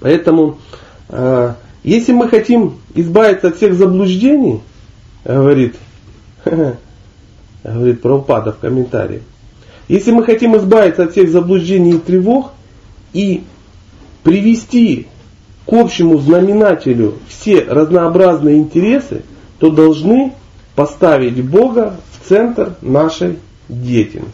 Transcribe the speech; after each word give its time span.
Поэтому, 0.00 0.58
э, 1.08 1.54
если 1.82 2.12
мы 2.12 2.28
хотим 2.28 2.78
избавиться 2.94 3.48
от 3.48 3.56
всех 3.56 3.74
заблуждений, 3.74 4.60
говорит, 5.24 5.76
говорит 7.64 8.02
Прабхупада 8.02 8.52
в 8.52 8.58
комментарии, 8.58 9.22
если 9.88 10.12
мы 10.12 10.24
хотим 10.24 10.56
избавиться 10.56 11.04
от 11.04 11.12
всех 11.12 11.30
заблуждений 11.30 11.92
и 11.92 11.98
тревог 11.98 12.52
и 13.12 13.42
привести 14.22 15.08
к 15.66 15.72
общему 15.72 16.18
знаменателю 16.18 17.14
все 17.28 17.64
разнообразные 17.64 18.58
интересы, 18.58 19.22
то 19.58 19.70
должны 19.70 20.32
поставить 20.74 21.44
Бога 21.44 21.96
в 22.12 22.28
центр 22.28 22.74
нашей 22.80 23.38
деятельности. 23.68 24.32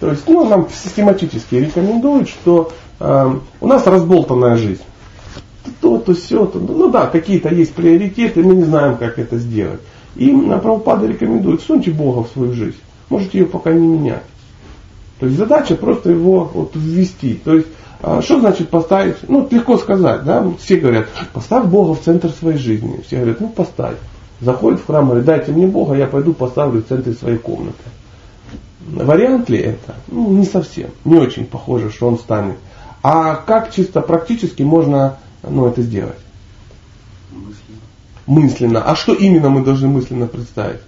То 0.00 0.10
есть 0.10 0.28
ну, 0.28 0.48
нам 0.48 0.68
систематически 0.70 1.56
рекомендуют, 1.56 2.28
что 2.28 2.70
э, 3.00 3.34
у 3.60 3.66
нас 3.66 3.86
разболтанная 3.86 4.56
жизнь. 4.56 4.82
То, 5.80 5.98
то, 5.98 6.14
все, 6.14 6.46
то. 6.46 6.58
Ну 6.58 6.90
да, 6.90 7.06
какие-то 7.06 7.48
есть 7.48 7.74
приоритеты, 7.74 8.42
мы 8.42 8.54
не 8.54 8.64
знаем, 8.64 8.96
как 8.96 9.18
это 9.18 9.38
сделать. 9.38 9.80
И 10.16 10.30
Прабхупада 10.30 11.06
рекомендует, 11.06 11.62
суньте 11.62 11.90
Бога 11.90 12.24
в 12.24 12.32
свою 12.32 12.52
жизнь. 12.52 12.78
Можете 13.08 13.38
ее 13.38 13.46
пока 13.46 13.72
не 13.72 13.86
менять. 13.86 14.22
То 15.20 15.26
есть 15.26 15.38
задача 15.38 15.74
просто 15.74 16.10
его 16.10 16.50
вот 16.52 16.72
ввести. 16.74 17.34
То 17.34 17.54
есть 17.54 17.68
а, 18.00 18.22
что 18.22 18.38
значит 18.38 18.68
поставить? 18.68 19.16
Ну, 19.26 19.46
легко 19.50 19.76
сказать, 19.76 20.24
да? 20.24 20.46
Все 20.60 20.76
говорят, 20.76 21.08
поставь 21.32 21.66
Бога 21.66 21.94
в 21.94 22.02
центр 22.02 22.30
своей 22.30 22.58
жизни. 22.58 23.00
Все 23.06 23.16
говорят, 23.16 23.40
ну 23.40 23.48
поставь. 23.48 23.96
Заходит 24.40 24.80
в 24.80 24.86
храм, 24.86 25.06
говорит, 25.06 25.24
дайте 25.24 25.50
мне 25.50 25.66
Бога, 25.66 25.94
я 25.94 26.06
пойду 26.06 26.32
поставлю 26.32 26.82
в 26.82 26.86
центре 26.86 27.12
своей 27.12 27.38
комнаты. 27.38 27.82
Вариант 28.94 29.48
ли 29.48 29.58
это? 29.58 29.94
Ну, 30.08 30.32
не 30.32 30.44
совсем. 30.44 30.90
Не 31.04 31.16
очень 31.16 31.46
похоже, 31.46 31.90
что 31.90 32.08
он 32.08 32.18
станет. 32.18 32.56
А 33.02 33.36
как 33.36 33.72
чисто 33.72 34.00
практически 34.00 34.62
можно 34.62 35.18
ну, 35.42 35.66
это 35.66 35.82
сделать? 35.82 36.18
Мысленно. 37.30 37.80
Мысленно. 38.26 38.82
А 38.82 38.96
что 38.96 39.14
именно 39.14 39.50
мы 39.50 39.64
должны 39.64 39.88
мысленно 39.88 40.26
представить? 40.26 40.80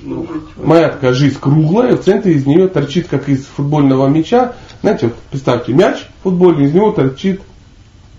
Ну, 0.00 0.26
Моя 0.56 0.90
такая 0.90 1.12
жизнь 1.12 1.38
круглая, 1.40 1.96
в 1.96 2.04
центре 2.04 2.34
из 2.34 2.46
нее 2.46 2.68
торчит, 2.68 3.08
как 3.08 3.28
из 3.28 3.44
футбольного 3.44 4.06
мяча. 4.06 4.54
Знаете, 4.80 5.06
вот 5.06 5.16
представьте, 5.30 5.72
мяч 5.72 6.06
футбольный, 6.22 6.66
из 6.66 6.72
него 6.72 6.92
торчит, 6.92 7.40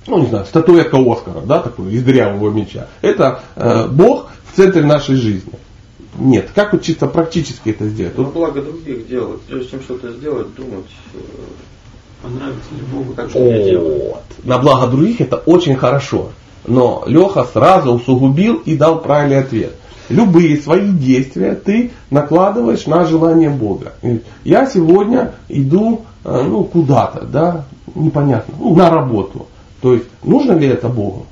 ну 0.06 0.20
не 0.20 0.28
знаю, 0.28 0.46
статуэтка 0.46 0.98
Оскара, 0.98 1.42
да, 1.42 1.60
такой, 1.60 1.94
из 1.94 2.04
дырявого 2.04 2.52
мяча. 2.52 2.88
Это 3.02 3.44
э, 3.56 3.88
Бог 3.88 4.30
в 4.52 4.58
центре 4.58 4.84
нашей 4.84 5.16
жизни. 5.16 5.54
Нет, 6.18 6.50
как 6.56 6.74
вот 6.74 6.82
чисто 6.82 7.08
практически 7.08 7.70
это 7.70 7.88
сделать? 7.88 8.18
На 8.18 8.24
благо 8.26 8.62
других 8.62 9.08
делать. 9.08 9.42
Прежде 9.42 9.72
чем 9.72 9.82
что-то 9.82 10.12
сделать, 10.12 10.54
думать, 10.56 10.90
э, 11.14 11.18
понравится 12.24 12.74
ли 12.76 12.82
Богу, 12.92 13.14
как 13.14 13.30
что 13.30 13.40
я 13.40 13.64
делаю. 13.64 14.16
На 14.44 14.58
благо 14.58 14.88
других 14.88 15.22
это 15.22 15.38
очень 15.38 15.76
хорошо. 15.76 16.32
Но 16.66 17.04
Леха 17.06 17.46
сразу 17.46 17.94
усугубил 17.94 18.56
и 18.58 18.76
дал 18.76 19.02
правильный 19.02 19.40
ответ 19.40 19.74
любые 20.10 20.58
свои 20.58 20.92
действия 20.92 21.56
ты 21.56 21.92
накладываешь 22.10 22.86
на 22.86 23.06
желание 23.06 23.50
Бога. 23.50 23.94
Я 24.44 24.66
сегодня 24.66 25.34
иду 25.48 26.02
э, 26.26 26.44
ну, 26.48 26.64
куда-то, 26.64 27.26
да, 27.26 27.66
непонятно, 27.96 28.56
ну, 28.60 28.76
на 28.76 28.90
работу. 28.90 29.48
То 29.82 29.94
есть, 29.94 30.06
нужно 30.24 30.54
ли 30.54 30.68
это 30.68 30.90
Богу? 30.90 31.26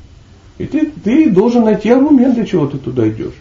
И 0.57 0.65
ты, 0.65 0.91
ты 1.03 1.29
должен 1.29 1.65
найти 1.65 1.89
аргумент, 1.89 2.35
для 2.35 2.45
чего 2.45 2.67
ты 2.67 2.77
туда 2.77 3.07
идешь. 3.09 3.33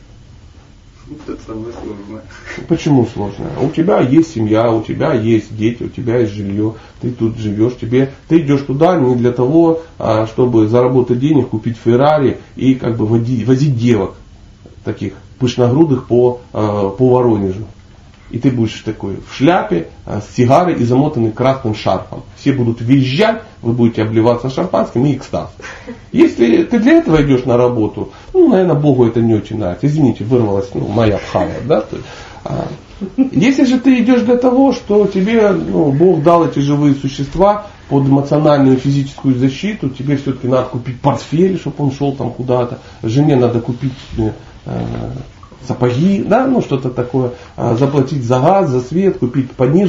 Это 1.27 1.39
самое 1.47 1.73
сложное. 1.73 2.23
Почему 2.69 3.07
сложное? 3.07 3.59
У 3.61 3.71
тебя 3.71 4.01
есть 4.01 4.33
семья, 4.33 4.71
у 4.73 4.83
тебя 4.83 5.13
есть 5.13 5.57
дети, 5.57 5.85
у 5.85 5.89
тебя 5.89 6.19
есть 6.19 6.33
жилье, 6.33 6.75
ты 7.01 7.11
тут 7.11 7.37
живешь, 7.39 7.77
тебе, 7.81 8.13
ты 8.29 8.41
идешь 8.41 8.63
туда 8.63 8.97
не 8.99 9.15
для 9.15 9.33
того, 9.33 9.83
а, 9.99 10.27
чтобы 10.27 10.69
заработать 10.69 11.21
денег, 11.21 11.49
купить 11.49 11.77
Феррари 11.77 12.39
и 12.57 12.75
как 12.75 12.97
бы 12.97 13.07
водить, 13.07 13.47
возить 13.47 13.77
девок 13.77 14.15
таких 14.85 15.15
пышногрудых 15.39 16.07
по, 16.07 16.41
э, 16.53 16.91
по 16.99 17.11
Воронежу. 17.11 17.65
И 18.31 18.39
ты 18.39 18.51
будешь 18.51 18.81
такой 18.81 19.19
в 19.29 19.35
шляпе, 19.35 19.89
э, 20.05 20.21
с 20.21 20.35
сигарой 20.35 20.75
и 20.75 20.85
замотанный 20.85 21.31
красным 21.31 21.75
шарфом. 21.75 22.23
Все 22.37 22.53
будут 22.53 22.81
визжать, 22.81 23.43
вы 23.63 23.73
будете 23.73 24.03
обливаться 24.03 24.51
шампанским 24.51 25.07
и 25.07 25.15
экстаз. 25.15 25.51
Если 26.13 26.65
ты 26.65 26.79
для 26.79 26.95
этого 26.95 27.23
идешь 27.23 27.45
на 27.45 27.57
работу, 27.57 28.13
ну, 28.33 28.49
наверное, 28.49 28.75
Богу 28.75 29.07
это 29.07 29.21
не 29.21 29.35
очень 29.35 29.59
нравится. 29.59 29.87
Извините, 29.87 30.25
вырвалась 30.25 30.71
ну, 30.75 30.89
моя 30.89 31.19
пхава. 31.19 31.51
Да? 31.67 31.85
А, 32.45 32.69
если 33.31 33.65
же 33.65 33.79
ты 33.79 34.01
идешь 34.01 34.23
для 34.23 34.37
того, 34.37 34.73
что 34.73 35.07
тебе 35.07 35.51
ну, 35.51 35.93
Бог 35.93 36.23
дал 36.23 36.47
эти 36.47 36.59
живые 36.59 36.95
существа 36.95 37.67
под 37.89 38.07
эмоциональную 38.07 38.77
и 38.77 38.81
физическую 38.81 39.37
защиту, 39.37 39.89
тебе 39.89 40.17
все-таки 40.17 40.49
надо 40.49 40.69
купить 40.69 41.01
портфель, 41.01 41.59
чтобы 41.59 41.85
он 41.85 41.93
шел 41.93 42.13
там 42.13 42.33
куда-то, 42.33 42.81
жене 43.03 43.37
надо 43.37 43.61
купить 43.61 43.93
Э, 44.67 45.13
сапоги, 45.67 46.23
да, 46.27 46.47
ну 46.47 46.61
что-то 46.61 46.91
такое, 46.91 47.33
а, 47.57 47.75
заплатить 47.75 48.25
за 48.25 48.41
газ, 48.41 48.71
за 48.71 48.81
свет, 48.81 49.19
купить 49.19 49.51
панир 49.53 49.89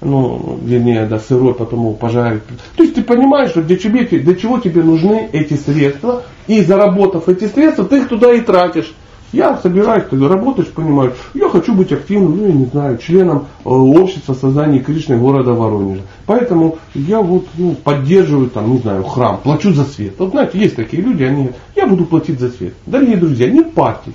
ну, 0.00 0.58
вернее, 0.62 1.06
да, 1.06 1.18
сырой, 1.18 1.54
потом 1.54 1.80
его 1.80 1.92
пожарить. 1.92 2.42
То 2.76 2.82
есть 2.82 2.94
ты 2.94 3.02
понимаешь, 3.02 3.50
что 3.50 3.62
для, 3.62 3.76
тебе, 3.76 4.04
для 4.04 4.34
чего 4.34 4.58
тебе 4.58 4.82
нужны 4.82 5.28
эти 5.32 5.54
средства, 5.54 6.22
и 6.46 6.62
заработав 6.62 7.28
эти 7.28 7.46
средства, 7.46 7.84
ты 7.84 7.98
их 7.98 8.08
туда 8.08 8.32
и 8.32 8.40
тратишь. 8.40 8.94
Я 9.30 9.58
собираюсь, 9.58 10.04
ты 10.08 10.16
работаешь, 10.26 10.68
понимаешь, 10.68 11.12
я 11.34 11.50
хочу 11.50 11.74
быть 11.74 11.92
активным, 11.92 12.38
ну, 12.38 12.46
я 12.46 12.52
не 12.52 12.64
знаю, 12.64 12.96
членом 12.96 13.46
э, 13.62 13.68
общества 13.68 14.32
создания 14.32 14.78
Кришны 14.78 15.18
города 15.18 15.52
Воронежа. 15.52 16.00
Поэтому 16.24 16.78
я 16.94 17.20
вот 17.20 17.46
ну, 17.58 17.74
поддерживаю, 17.74 18.48
там, 18.48 18.72
не 18.72 18.78
знаю, 18.78 19.04
храм, 19.04 19.38
плачу 19.42 19.74
за 19.74 19.84
свет. 19.84 20.14
Вот 20.18 20.30
знаете, 20.30 20.58
есть 20.58 20.76
такие 20.76 21.02
люди, 21.02 21.24
они, 21.24 21.50
я 21.76 21.86
буду 21.86 22.06
платить 22.06 22.40
за 22.40 22.48
свет. 22.48 22.72
Дорогие 22.86 23.18
друзья, 23.18 23.50
не 23.50 23.62
парьтесь, 23.62 24.14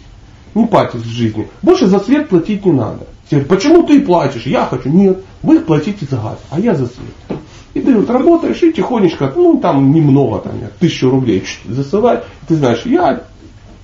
не 0.55 0.65
парьтесь 0.65 1.01
в 1.01 1.09
жизни. 1.09 1.47
Больше 1.61 1.87
за 1.87 1.99
свет 1.99 2.29
платить 2.29 2.65
не 2.65 2.71
надо. 2.71 3.05
Все, 3.27 3.41
почему 3.41 3.83
ты 3.83 4.01
платишь? 4.01 4.45
Я 4.45 4.65
хочу. 4.65 4.89
Нет, 4.89 5.23
вы 5.41 5.59
платите 5.59 6.05
за 6.09 6.17
газ, 6.17 6.39
а 6.49 6.59
я 6.59 6.75
за 6.75 6.85
свет. 6.85 7.39
И 7.73 7.81
ты 7.81 7.95
вот 7.95 8.09
работаешь 8.09 8.61
и 8.61 8.71
тихонечко, 8.71 9.33
ну 9.35 9.57
там 9.57 9.91
немного, 9.91 10.39
там, 10.39 10.53
тысячу 10.79 11.09
рублей 11.09 11.43
засылай. 11.65 12.19
Ты 12.47 12.55
знаешь, 12.55 12.83
я 12.85 13.23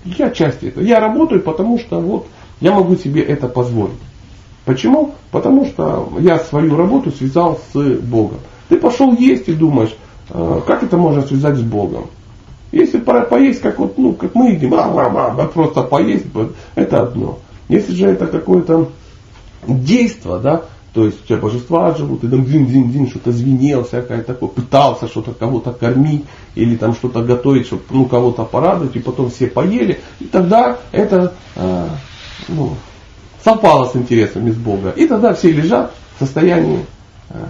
я 0.06 0.29
часть 0.29 0.63
этого. 0.63 0.84
Я 0.84 1.00
работаю, 1.00 1.41
потому 1.41 1.79
что 1.79 2.00
вот 2.00 2.28
я 2.62 2.72
могу 2.72 2.96
себе 2.96 3.22
это 3.22 3.47
позволить. 3.47 3.96
Почему? 4.66 5.16
Потому 5.31 5.66
что 5.66 6.09
я 6.19 6.38
свою 6.40 6.75
работу 6.75 7.12
связал 7.12 7.59
с 7.74 7.79
Богом. 8.02 8.40
Ты 8.68 8.78
пошел 8.78 9.16
есть 9.16 9.47
и 9.47 9.53
думаешь, 9.53 9.96
«А, 10.29 10.62
как 10.62 10.84
это 10.84 10.96
можно 10.96 11.24
связать 11.24 11.58
с 11.58 11.62
Богом? 11.62 12.06
Если 12.72 13.00
поесть, 13.00 13.62
как 13.62 13.80
вот, 13.80 13.97
ну, 13.97 14.13
как 14.13 14.35
мы 14.35 14.52
едим, 14.52 14.75
а, 14.75 14.84
а, 14.85 15.35
а, 15.38 15.47
просто 15.47 15.81
поесть, 15.84 16.25
это 16.75 17.02
одно. 17.02 17.40
Если 17.68 17.94
же 17.94 18.07
это 18.07 18.28
какое-то 18.28 18.90
действие, 19.68 20.40
да, 20.40 20.63
то 20.94 21.06
есть 21.06 21.24
у 21.24 21.28
тебя 21.28 21.38
божества 21.38 21.94
живут, 21.96 22.24
и 22.24 22.28
там 22.28 22.44
дзин-дзин-дзин, 22.44 23.09
что-то 23.09 23.31
звенел, 23.31 23.84
всякое 23.84 24.24
такое, 24.24 24.50
пытался 24.50 25.08
что-то 25.08 25.34
кого-то 25.34 25.72
кормить, 25.72 26.25
или 26.56 26.75
там 26.75 26.94
что-то 26.94 27.22
готовить, 27.22 27.68
чтобы 27.68 27.84
ну, 27.91 28.06
кого-то 28.06 28.44
порадовать, 28.44 28.96
и 28.96 29.00
потом 29.00 29.29
все 29.29 29.47
поели, 29.47 30.00
и 30.19 30.25
тогда 30.25 30.79
это 30.91 31.34
э, 31.56 31.88
ну, 32.47 32.75
совпало 33.44 33.85
с 33.85 33.96
интересами 33.96 34.52
с 34.52 34.56
Бога. 34.56 34.90
И 34.90 35.08
тогда 35.08 35.34
все 35.34 35.52
лежат 35.52 35.94
в 36.16 36.19
состоянии 36.25 36.85
э, 37.29 37.46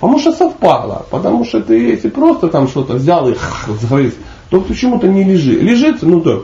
Потому 0.00 0.18
что 0.18 0.32
совпало. 0.32 1.06
Потому 1.10 1.44
что 1.44 1.60
ты, 1.60 1.78
если 1.78 2.08
просто 2.08 2.48
там 2.48 2.68
что-то 2.68 2.94
взял 2.94 3.28
и 3.28 3.34
сгрыз, 3.80 4.14
то 4.50 4.60
почему-то 4.60 5.08
не 5.08 5.24
лежи. 5.24 5.52
Лежится, 5.52 6.06
ну 6.06 6.20
так, 6.20 6.42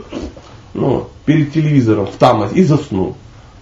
ну, 0.73 1.07
перед 1.25 1.53
телевизором 1.53 2.07
в 2.07 2.15
тамосе 2.15 2.55
и 2.55 2.63
заснул. 2.63 3.15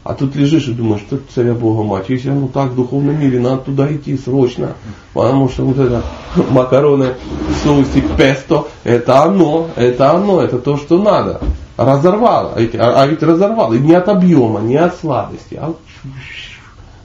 А 0.03 0.15
тут 0.15 0.35
лежишь 0.35 0.67
и 0.67 0.73
думаешь, 0.73 1.01
что 1.01 1.19
царя 1.33 1.53
Бога 1.53 1.83
мать, 1.83 2.05
если 2.09 2.29
оно 2.29 2.47
так 2.47 2.71
в 2.71 2.75
духовном 2.75 3.19
мире, 3.19 3.39
надо 3.39 3.57
туда 3.57 3.93
идти 3.93 4.17
срочно. 4.17 4.73
Потому 5.13 5.47
что 5.47 5.63
вот 5.63 5.77
это 5.77 6.01
макароны 6.51 7.13
в 7.49 7.63
соусе 7.63 8.01
песто, 8.17 8.67
это 8.83 9.21
оно, 9.21 9.67
это 9.75 10.11
оно, 10.11 10.41
это 10.41 10.57
то, 10.57 10.77
что 10.77 10.97
надо. 10.97 11.39
Разорвало, 11.77 12.53
а, 12.57 13.01
а 13.01 13.07
ведь 13.07 13.23
разорвало, 13.23 13.73
и 13.73 13.79
не 13.79 13.93
от 13.93 14.07
объема, 14.09 14.59
не 14.59 14.75
от 14.75 14.95
сладости, 14.97 15.55
а 15.55 15.73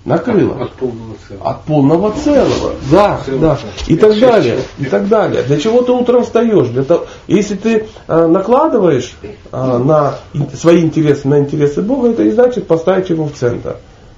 накрыло. 0.06 0.62
От 0.62 0.72
полного 0.72 1.14
целого. 1.28 1.50
От 1.50 1.62
полного 1.64 2.12
целого. 2.12 2.72
Да, 2.90 3.20
Целый 3.26 3.40
да. 3.40 3.58
И 3.86 3.96
так 3.96 4.18
далее. 4.18 4.58
И 4.78 4.84
так 4.86 5.08
далее. 5.08 5.42
Для 5.42 5.58
чего 5.58 5.82
ты 5.82 5.92
утром 5.92 6.22
встаешь? 6.22 6.68
Для 6.68 6.84
того, 6.84 7.06
если 7.26 7.56
ты 7.56 7.86
э, 8.06 8.26
накладываешь 8.26 9.14
э, 9.22 9.28
на 9.52 10.14
свои 10.54 10.82
интересы, 10.82 11.28
на 11.28 11.40
интересы 11.40 11.82
Бога, 11.82 12.10
это 12.10 12.22
и 12.22 12.30
значит 12.30 12.66
поставить 12.66 13.10
его 13.10 13.26
в 13.26 13.32
центр. 13.32 13.76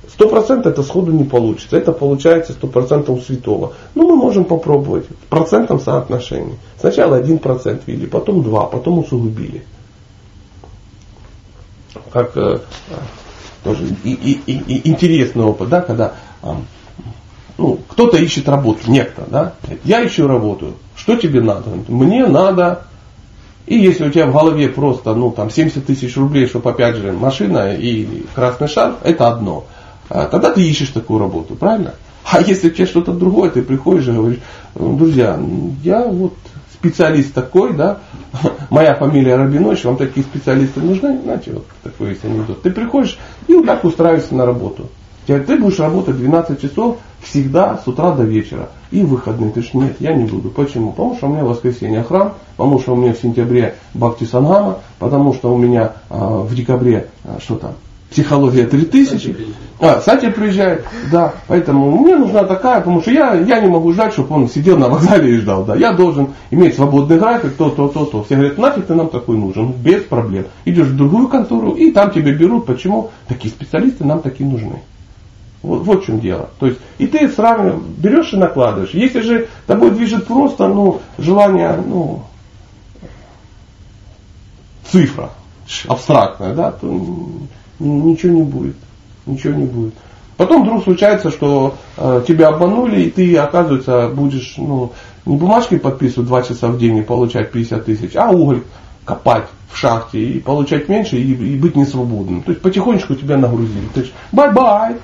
Сто 0.09 0.29
процентов 0.29 0.73
это 0.73 0.83
сходу 0.83 1.13
не 1.13 1.25
получится. 1.25 1.77
Это 1.77 1.93
получается 1.93 2.53
сто 2.53 2.67
процентов 2.67 3.19
у 3.19 3.21
святого. 3.21 3.73
Ну, 3.95 4.09
мы 4.09 4.17
можем 4.17 4.45
попробовать 4.45 5.07
в 5.07 5.27
процентном 5.29 5.81
соотношении. 5.81 6.59
Сначала 6.79 7.17
один 7.17 7.39
процент 7.39 7.83
ввели, 7.87 8.07
потом 8.07 8.43
два, 8.43 8.67
потом 8.67 8.99
усугубили. 8.99 9.65
Как 12.13 12.37
э, 12.37 12.59
тоже 13.65 13.85
и, 14.05 14.13
и, 14.13 14.53
и, 14.53 14.89
интересный 14.89 15.45
опыт, 15.45 15.69
да, 15.69 15.81
когда 15.81 16.15
ну, 17.57 17.81
кто-то 17.89 18.17
ищет 18.17 18.49
работу, 18.49 18.91
некто, 18.91 19.25
да? 19.27 19.55
Я 19.85 20.07
ищу 20.07 20.29
работу. 20.29 20.75
Что 20.97 21.17
тебе 21.17 21.41
надо? 21.41 21.71
Мне 21.89 22.27
надо 22.27 22.85
и 23.69 23.77
если 23.77 24.09
у 24.09 24.11
тебя 24.11 24.27
в 24.27 24.33
голове 24.33 24.69
просто 24.71 25.15
ну, 25.15 25.31
там 25.31 25.51
70 25.51 25.85
тысяч 25.85 26.17
рублей, 26.17 26.47
чтобы 26.47 26.71
опять 26.71 26.97
же 26.97 27.13
машина 27.13 27.75
и 27.75 28.25
красный 28.35 28.67
шар, 28.67 28.95
это 29.03 29.29
одно. 29.29 29.65
А 30.09 30.25
тогда 30.25 30.53
ты 30.53 30.63
ищешь 30.67 30.89
такую 30.89 31.21
работу, 31.21 31.55
правильно? 31.55 31.95
А 32.25 32.41
если 32.41 32.69
тебе 32.71 32.87
что-то 32.87 33.13
другое, 33.13 33.51
ты 33.51 33.63
приходишь 33.63 34.09
и 34.09 34.13
говоришь, 34.13 34.41
друзья, 34.75 35.41
я 35.83 36.05
вот 36.05 36.35
специалист 36.73 37.33
такой, 37.33 37.75
да, 37.75 37.99
моя 38.71 38.95
фамилия 38.95 39.37
Рабинович, 39.37 39.85
вам 39.85 39.97
такие 39.97 40.25
специалисты 40.25 40.81
нужны, 40.81 41.21
знаете, 41.23 41.53
вот 41.53 41.67
такой 41.83 42.11
есть 42.11 42.25
анекдот. 42.25 42.63
Ты 42.63 42.71
приходишь 42.71 43.19
и 43.47 43.55
вот 43.55 43.67
так 43.67 43.85
устраиваешься 43.85 44.35
на 44.35 44.47
работу. 44.47 44.89
Ты 45.27 45.59
будешь 45.59 45.79
работать 45.79 46.17
12 46.17 46.61
часов 46.61 46.99
всегда 47.23 47.79
с 47.85 47.87
утра 47.87 48.13
до 48.13 48.23
вечера. 48.23 48.71
И 48.91 49.03
выходные. 49.03 49.51
Ты 49.51 49.61
же 49.61 49.71
нет, 49.75 49.97
я 50.01 50.15
не 50.15 50.25
буду. 50.25 50.49
Почему? 50.49 50.93
Потому 50.93 51.17
что 51.17 51.27
у 51.27 51.31
меня 51.31 51.45
воскресенье 51.45 52.03
храм, 52.03 52.35
потому 52.57 52.81
что 52.81 52.95
у 52.95 52.97
меня 52.97 53.13
в 53.13 53.19
сентябре 53.19 53.75
Бхакти 53.93 54.25
Сангама, 54.25 54.79
потому 54.99 55.35
что 55.35 55.53
у 55.53 55.59
меня 55.59 55.93
а, 56.09 56.39
в 56.39 56.55
декабре, 56.55 57.09
а, 57.25 57.39
что 57.41 57.57
там, 57.57 57.75
психология 58.11 58.67
3000. 58.67 59.37
А, 59.81 60.01
Сатя 60.01 60.31
приезжает, 60.31 60.85
да, 61.13 61.35
поэтому 61.47 61.97
мне 61.99 62.17
нужна 62.17 62.43
такая, 62.43 62.81
потому 62.81 63.01
что 63.01 63.13
я, 63.13 63.35
я 63.35 63.61
не 63.61 63.69
могу 63.69 63.93
ждать, 63.93 64.13
чтобы 64.13 64.35
он 64.35 64.49
сидел 64.49 64.77
на 64.77 64.89
вокзале 64.89 65.35
и 65.35 65.39
ждал, 65.39 65.65
да, 65.65 65.77
я 65.77 65.93
должен 65.93 66.35
иметь 66.51 66.75
свободный 66.75 67.17
график, 67.17 67.55
то, 67.55 67.71
то, 67.71 67.87
то, 67.87 68.05
то. 68.05 68.25
Все 68.25 68.35
говорят, 68.35 68.59
нафиг 68.59 68.87
ты 68.87 68.95
нам 68.95 69.09
такой 69.09 69.37
нужен, 69.37 69.71
без 69.73 70.03
проблем. 70.03 70.47
Идешь 70.65 70.89
в 70.89 70.97
другую 70.97 71.29
контору, 71.29 71.73
и 71.73 71.93
там 71.93 72.11
тебе 72.11 72.33
берут, 72.33 72.67
почему? 72.67 73.11
Такие 73.29 73.51
специалисты 73.51 74.05
нам 74.05 74.21
такие 74.21 74.49
нужны. 74.49 74.83
Вот, 75.63 75.83
вот 75.83 76.03
в 76.03 76.07
чем 76.07 76.19
дело. 76.19 76.51
То 76.59 76.67
есть, 76.67 76.79
и 76.99 77.07
ты 77.07 77.29
сравниваешь, 77.29 77.81
берешь 77.99 78.33
и 78.33 78.37
накладываешь. 78.37 78.95
Если 78.95 79.21
же 79.21 79.49
тобой 79.67 79.91
движет 79.93 80.27
просто 80.27 80.67
ну, 80.67 81.01
желание, 81.19 81.77
ну, 81.87 82.23
цифра 84.91 85.31
абстрактная, 85.87 86.55
да, 86.55 86.73
то 86.73 87.05
ничего 87.79 88.35
не 88.35 88.43
будет. 88.43 88.77
Ничего 89.27 89.55
не 89.55 89.67
будет. 89.67 89.95
Потом 90.37 90.63
вдруг 90.63 90.85
случается, 90.85 91.31
что 91.31 91.75
э, 91.97 92.23
тебя 92.27 92.49
обманули, 92.49 93.03
и 93.03 93.11
ты, 93.11 93.37
оказывается, 93.37 94.09
будешь 94.09 94.55
ну, 94.57 94.93
не 95.27 95.37
бумажки 95.37 95.77
подписывать 95.79 96.29
2 96.29 96.43
часа 96.43 96.69
в 96.69 96.79
день 96.79 96.99
и 96.99 97.03
получать 97.03 97.51
50 97.51 97.85
тысяч, 97.85 98.17
а 98.17 98.31
уголь 98.31 98.63
копать 99.05 99.47
в 99.71 99.77
шахте 99.77 100.21
и 100.21 100.39
получать 100.39 100.89
меньше 100.89 101.17
и, 101.17 101.33
и 101.33 101.59
быть 101.59 101.75
несвободным. 101.75 102.43
То 102.43 102.53
есть 102.53 102.63
потихонечку 102.63 103.15
тебя 103.15 103.37
нагрузили. 103.37 103.89
То 103.93 104.01
есть 104.01 104.13
bye-bye, 104.31 104.97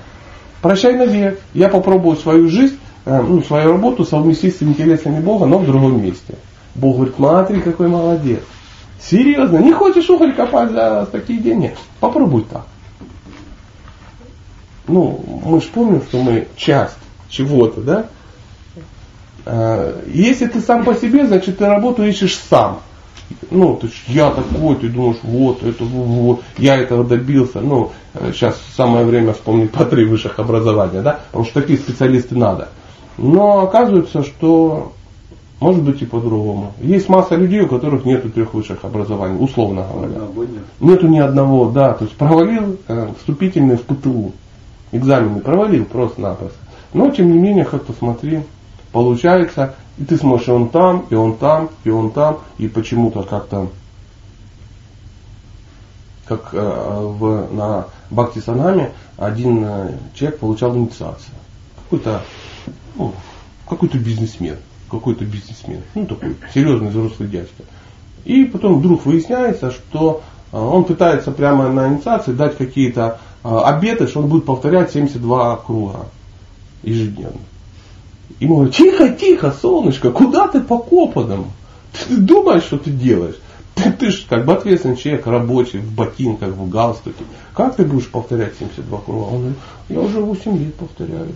Прощай 0.64 0.96
навек. 0.96 1.40
Я 1.52 1.68
попробую 1.68 2.16
свою 2.16 2.48
жизнь, 2.48 2.78
э, 3.04 3.20
ну, 3.20 3.42
свою 3.42 3.72
работу 3.72 4.06
совместить 4.06 4.56
с 4.56 4.62
интересами 4.62 5.20
Бога, 5.20 5.44
но 5.44 5.58
в 5.58 5.66
другом 5.66 6.02
месте. 6.02 6.36
Бог 6.74 6.96
говорит, 6.96 7.16
смотри, 7.16 7.60
какой 7.60 7.88
молодец. 7.88 8.40
Серьезно, 9.00 9.58
не 9.58 9.72
хочешь 9.72 10.08
уголь 10.08 10.34
копать 10.34 10.70
за 10.70 11.06
такие 11.10 11.38
деньги? 11.40 11.76
Попробуй 12.00 12.44
так. 12.50 12.66
Ну, 14.86 15.42
мы 15.44 15.60
же 15.60 15.68
помним, 15.68 16.02
что 16.02 16.22
мы 16.22 16.48
часть 16.56 16.96
чего-то, 17.28 17.80
да? 17.80 18.06
Э, 19.46 20.02
если 20.06 20.46
ты 20.46 20.60
сам 20.60 20.84
по 20.84 20.94
себе, 20.94 21.26
значит 21.26 21.58
ты 21.58 21.66
работу 21.66 22.04
ищешь 22.04 22.38
сам. 22.50 22.80
Ну, 23.50 23.76
то 23.76 23.86
есть 23.86 23.96
я 24.06 24.30
такой, 24.30 24.76
ты 24.76 24.88
думаешь, 24.88 25.18
вот, 25.22 25.62
это, 25.62 25.84
вот, 25.84 26.42
я 26.58 26.76
этого 26.76 27.04
добился. 27.04 27.60
Ну, 27.60 27.92
сейчас 28.32 28.60
самое 28.76 29.04
время 29.04 29.32
вспомнить 29.32 29.72
по 29.72 29.84
три 29.84 30.04
высших 30.04 30.38
образования, 30.38 31.00
да, 31.00 31.20
потому 31.26 31.44
что 31.44 31.60
такие 31.60 31.78
специалисты 31.78 32.36
надо. 32.36 32.68
Но 33.16 33.60
оказывается, 33.60 34.22
что 34.22 34.92
может 35.64 35.82
быть 35.82 36.02
и 36.02 36.04
по-другому. 36.04 36.74
Есть 36.78 37.08
масса 37.08 37.36
людей, 37.36 37.62
у 37.62 37.68
которых 37.68 38.04
нету 38.04 38.28
трех 38.28 38.52
высших 38.52 38.84
образований, 38.84 39.42
условно 39.42 39.86
говоря. 39.90 40.20
Нету 40.78 41.08
ни 41.08 41.18
одного, 41.18 41.70
да, 41.70 41.94
то 41.94 42.04
есть 42.04 42.14
провалил 42.18 42.76
э, 42.86 43.08
вступительный 43.18 43.78
в 43.78 43.82
ПТУ. 43.84 44.32
Экзамены 44.92 45.40
провалил 45.40 45.86
просто-напросто. 45.86 46.58
Но 46.92 47.08
тем 47.10 47.32
не 47.32 47.38
менее, 47.38 47.64
как-то 47.64 47.94
смотри, 47.98 48.42
получается, 48.92 49.74
и 49.96 50.04
ты 50.04 50.18
смотришь, 50.18 50.48
и 50.48 50.50
он 50.50 50.68
там, 50.68 51.06
и 51.08 51.14
он 51.14 51.34
там, 51.38 51.70
и 51.84 51.88
он 51.88 52.10
там, 52.10 52.40
и 52.58 52.68
почему-то 52.68 53.22
как-то, 53.22 53.68
как 56.26 56.50
э, 56.52 56.58
в, 56.58 57.48
на 57.54 57.86
Бхакти 58.10 58.40
Санаме 58.40 58.92
один 59.16 59.64
э, 59.64 59.92
человек 60.14 60.40
получал 60.40 60.76
инициацию. 60.76 61.34
Какой-то, 61.84 62.20
ну, 62.96 63.14
какой-то 63.66 63.96
бизнесмен, 63.96 64.58
какой-то 64.98 65.24
бизнесмен, 65.24 65.82
ну 65.94 66.06
такой 66.06 66.36
серьезный 66.52 66.88
взрослый 66.88 67.28
дядька. 67.28 67.64
И 68.24 68.44
потом 68.44 68.78
вдруг 68.78 69.04
выясняется, 69.04 69.70
что 69.70 70.22
э, 70.52 70.58
он 70.58 70.84
пытается 70.84 71.30
прямо 71.30 71.68
на 71.68 71.88
инициации 71.88 72.32
дать 72.32 72.56
какие-то 72.56 73.20
э, 73.42 73.48
обеты, 73.48 74.06
что 74.06 74.20
он 74.20 74.28
будет 74.28 74.44
повторять 74.46 74.92
72 74.92 75.56
круга 75.58 76.06
ежедневно. 76.82 77.40
Ему 78.40 78.56
говорят, 78.56 78.74
тихо, 78.74 79.10
тихо, 79.10 79.52
солнышко, 79.52 80.10
куда 80.10 80.48
ты 80.48 80.60
по 80.60 80.78
копанам? 80.78 81.52
Ты 81.92 82.16
думаешь, 82.16 82.64
что 82.64 82.78
ты 82.78 82.90
делаешь? 82.90 83.36
Ты, 83.74 83.92
ты 83.92 84.10
же 84.10 84.24
как 84.28 84.44
бы 84.44 84.52
ответственный 84.52 84.96
человек, 84.96 85.26
рабочий, 85.26 85.78
в 85.78 85.92
ботинках, 85.92 86.50
в 86.50 86.68
галстуке. 86.68 87.24
Как 87.54 87.76
ты 87.76 87.84
будешь 87.84 88.08
повторять 88.08 88.54
72 88.58 88.98
круга? 89.00 89.24
Он 89.24 89.38
говорит, 89.38 89.58
я 89.88 90.00
уже 90.00 90.20
8 90.20 90.58
лет 90.58 90.74
повторяю 90.74 91.34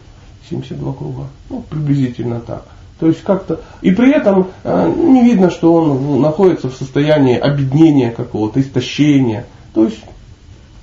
72 0.49 0.93
круга. 0.95 1.27
Ну, 1.51 1.63
приблизительно 1.69 2.41
так. 2.41 2.65
То 2.99 3.07
есть 3.07 3.23
как-то. 3.23 3.61
И 3.81 3.93
при 3.93 4.13
этом 4.13 4.49
э, 4.65 4.93
не 4.97 5.23
видно, 5.23 5.51
что 5.51 5.73
он 5.75 6.21
находится 6.21 6.69
в 6.69 6.75
состоянии 6.75 7.39
обеднения 7.39 8.11
какого-то, 8.11 8.61
истощения. 8.61 9.47
То 9.73 9.85
есть 9.85 10.01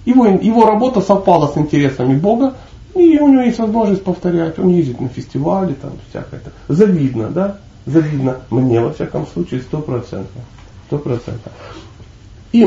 его, 0.06 0.26
его 0.26 0.66
работа 0.66 1.02
совпала 1.02 1.48
с 1.48 1.58
интересами 1.58 2.16
Бога, 2.18 2.56
и 2.94 3.20
у 3.20 3.28
него 3.28 3.42
есть 3.42 3.60
возможность 3.60 4.04
повторять. 4.04 4.58
Он 4.60 4.70
ездит 4.70 5.02
на 5.02 5.10
фестивали, 5.10 5.74
там 5.74 5.92
всякое. 6.10 6.40
-то. 6.40 6.52
Завидно, 6.70 7.30
да? 7.30 7.58
Завидно. 7.86 8.38
Мне, 8.50 8.80
во 8.80 8.94
всяком 8.94 9.28
случае, 9.28 9.62
сто 9.62 9.80
процентов. 9.80 10.42
Сто 10.88 10.98
процентов. 10.98 11.52
И 12.54 12.66